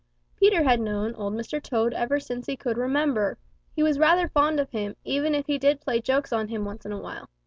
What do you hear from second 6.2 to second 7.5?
on him once in a while.